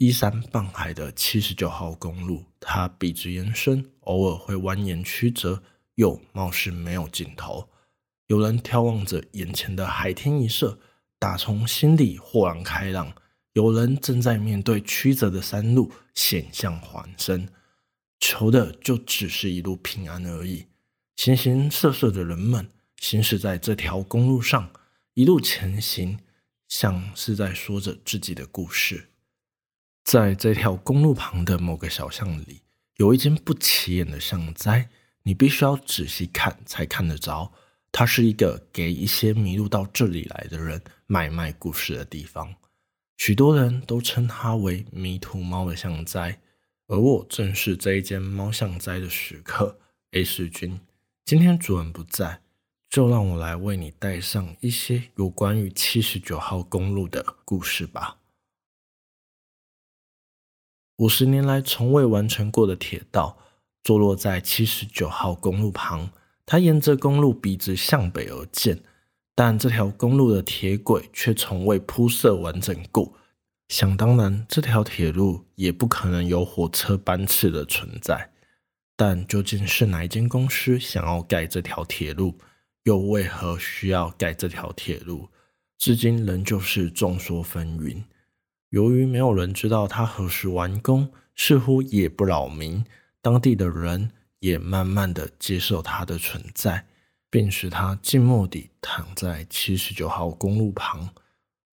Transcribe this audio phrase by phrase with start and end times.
[0.00, 5.62] 依山傍海的七十九号公路，它笔直延伸，偶尔会蜿蜒曲折，
[5.96, 7.68] 又貌似没有尽头。
[8.28, 10.78] 有人眺望着眼前的海天一色，
[11.18, 13.12] 打从心里豁然开朗；
[13.52, 17.46] 有人正在面对曲折的山路，险象环生，
[18.18, 20.64] 求的就只是一路平安而已。
[21.16, 24.70] 形形色色的人们行驶在这条公路上，
[25.12, 26.18] 一路前行，
[26.68, 29.09] 像是在说着自己的故事。
[30.02, 32.62] 在这条公路旁的某个小巷里，
[32.96, 34.88] 有一间不起眼的巷斋，
[35.22, 37.52] 你必须要仔细看才看得着。
[37.92, 42.54] 它是一个给一些迷路到这里来的人买卖故事的地方。
[43.16, 46.40] 许多人都称它为“迷途猫”的巷斋，
[46.86, 49.78] 而我正是这一间猫巷斋的食客
[50.12, 50.80] A 世君。
[51.24, 52.40] 今天主人不在，
[52.88, 58.19] 就让我来为你带上一些有关于七十九号公路的故事吧。
[61.00, 63.38] 五十年来从未完成过的铁道，
[63.82, 66.10] 坐落在七十九号公路旁。
[66.44, 68.82] 它沿着公路笔直向北而建，
[69.34, 73.14] 但这条公路的铁轨却从未铺设完整过。
[73.68, 78.32] 想当然，这条铁路也不可能有火车班次的存在。
[78.94, 82.36] 但究竟是哪一间公司想要盖这条铁路，
[82.82, 85.30] 又为何需要盖这条铁路，
[85.78, 88.02] 至今仍旧是众说纷纭。
[88.70, 92.84] 由于没有人知道它何时完工，似乎也不扰民，
[93.20, 96.86] 当地的人也慢慢的接受它的存在，
[97.28, 101.08] 并使它静默地躺在七十九号公路旁，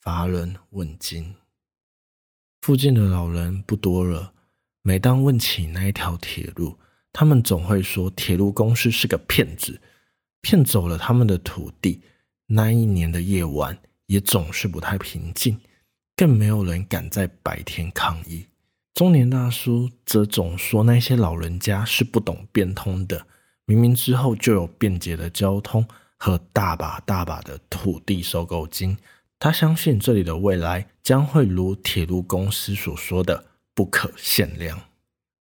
[0.00, 1.34] 乏人问津。
[2.60, 4.34] 附近的老人不多了，
[4.82, 6.78] 每当问起那一条铁路，
[7.10, 9.80] 他们总会说铁路公司是个骗子，
[10.42, 12.02] 骗走了他们的土地。
[12.46, 15.58] 那一年的夜晚也总是不太平静。
[16.16, 18.46] 更没有人敢在白天抗议。
[18.94, 23.26] 中年大叔则总说那些老人家是不懂变通的，
[23.64, 25.86] 明明之后就有便捷的交通
[26.18, 28.96] 和大把大把的土地收购金。
[29.38, 34.78] 他相信这里的未来将会如铁路公司所说的不可限量。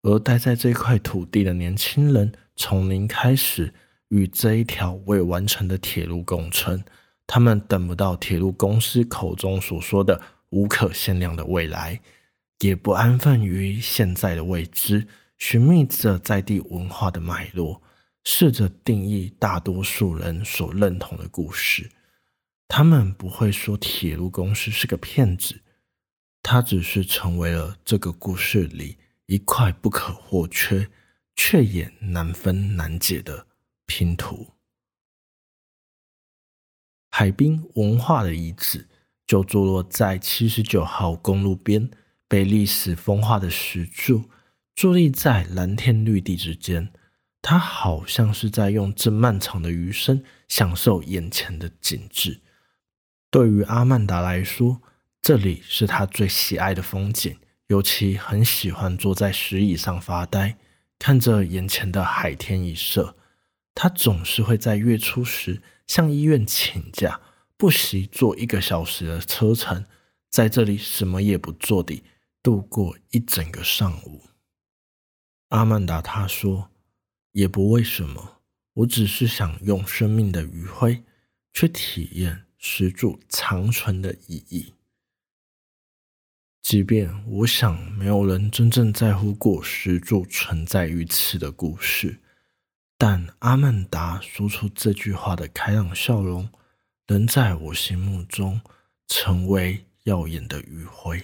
[0.03, 3.74] 而待在这块土地的年轻人，从零开始
[4.08, 6.84] 与这一条未完成的铁路共存。
[7.28, 10.20] 他们等不到铁路公司口中所说的。
[10.52, 12.02] 无可限量的未来，
[12.60, 15.08] 也不安分于现在的未知，
[15.38, 17.82] 寻觅着在地文化的脉络，
[18.26, 21.90] 试着定义大多数人所认同的故事。
[22.68, 25.62] 他们不会说铁路公司是个骗子，
[26.44, 28.98] 它只是成为了这个故事里
[29.28, 30.90] 一块不可或缺
[31.36, 33.48] 却也难分难解的
[33.86, 34.52] 拼图。
[37.10, 38.90] 海滨文化的遗址。
[39.31, 41.90] 就坐落在七十九号公路边，
[42.28, 44.25] 被历史风化的石柱
[44.75, 46.92] 伫立在蓝天绿地之间。
[47.41, 52.41] 它好像是在用这漫长的余生享受眼前的景致。
[53.30, 54.81] 对于阿曼达来说，
[55.22, 57.38] 这里是他最喜爱的风景，
[57.68, 60.58] 尤其很喜欢坐在石椅上发呆，
[61.00, 63.16] 看着眼前的海天一色。
[63.74, 67.22] 他总是会在月初时向医院请假。
[67.62, 69.86] 不惜坐一个小时的车程，
[70.32, 72.04] 在这里什么也不做地
[72.42, 74.24] 度过一整个上午。
[75.50, 76.72] 阿曼达他说
[77.34, 78.42] ：“也不为什么，
[78.74, 81.04] 我只是想用生命的余晖，
[81.54, 84.74] 去体验石柱长存的意义。
[86.64, 92.22] 即便我想没有人真正在乎过石柱存在于此的故事，
[92.98, 96.50] 但阿曼达说出这句话的开朗笑容。”
[97.12, 98.62] 能在我心目中
[99.06, 101.22] 成为耀眼的余晖。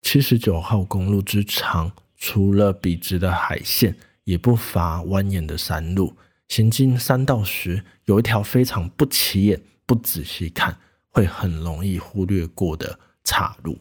[0.00, 3.94] 七十九号公路之长，除了笔直的海线，
[4.24, 6.16] 也不乏蜿蜒的山路。
[6.48, 13.78] 行进山道时，有一条非常不起眼、不仔细看会很容易忽略过的岔路。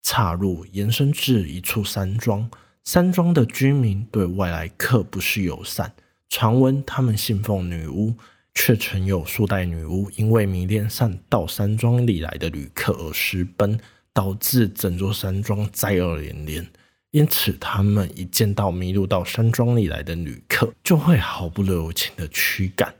[0.00, 2.50] 岔路延伸至一处山庄，
[2.82, 5.94] 山庄的居民对外来客不是友善。
[6.28, 8.14] 传闻他们信奉女巫，
[8.54, 13.78] 却曾有数代女巫因为迷恋上到山庄里来的旅客而私奔，
[14.12, 16.66] 导致整座山庄灾厄连连。
[17.12, 22.90] 因此，他们一见到迷路到山庄里来的旅客，就会毫不留情的驱赶；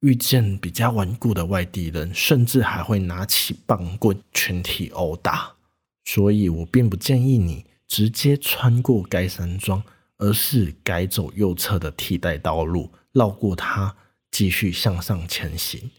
[0.00, 5.52] 遇见比较顽固的外地人，甚至还会拿起棒棍全体殴打。
[6.04, 9.82] 所以我并不建议你直接穿过该山庄。
[10.18, 13.94] 而是改走右侧的替代道路，绕过它，
[14.30, 15.90] 继续向上前行。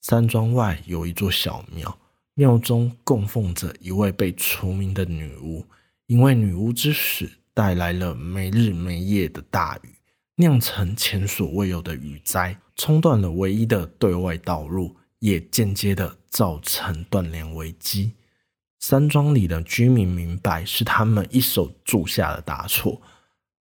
[0.00, 1.98] 山庄外有一座小庙，
[2.34, 5.66] 庙中供奉着一位被除名的女巫，
[6.06, 9.94] 因为女巫之死带来了没日没夜的大雨，
[10.36, 18.12] 酿成前所未有的雨灾，冲断了唯一的对外道路，也间接的造成断粮危机。
[18.78, 23.02] 山庄里的居民明白是他们一手铸下的大错，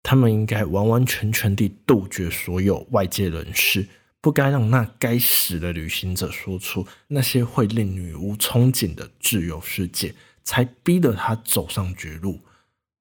[0.02, 3.88] 他们应该完完全全地杜绝所有外界人士。
[4.20, 10.14] 不该让那该死的旅行者说出那些会令女巫憧憬的自由世界，
[10.44, 12.38] 才逼得他走上绝路。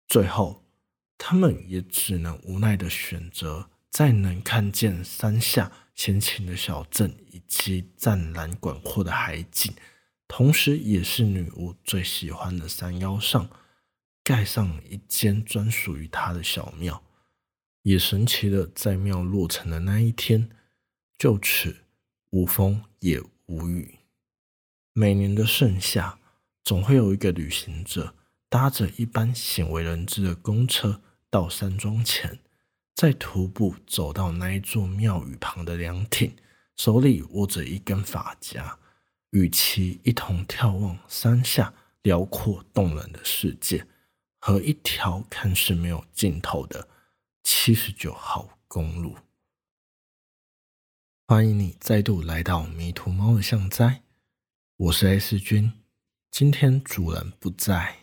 [0.07, 0.63] 最后，
[1.19, 9.71] 他们也只能无奈地选择，在能看见山下闲情的小镇以及湛蓝广阔的海景，
[10.27, 13.47] 同时也是女巫最喜欢的山腰上，
[14.23, 17.03] 盖上一间专属于他的小庙。
[17.83, 20.49] 也神奇的，在庙落成的那一天。
[21.17, 21.83] 就此
[22.31, 23.99] 无风也无雨。
[24.93, 26.17] 每年的盛夏，
[26.63, 28.15] 总会有一个旅行者
[28.49, 32.39] 搭着一般鲜为人知的公车到山庄前，
[32.95, 36.35] 再徒步走到那一座庙宇旁的凉亭，
[36.75, 38.79] 手里握着一根发夹，
[39.29, 41.71] 与其一同眺望山下
[42.01, 43.85] 辽阔动人的世界
[44.43, 46.89] 和一条看似没有尽头的
[47.43, 49.15] 七十九号公路。
[51.27, 54.01] 欢迎你再度来到迷途猫的巷斋，
[54.77, 55.71] 我是 S 君，
[56.31, 58.00] 今天主人不在。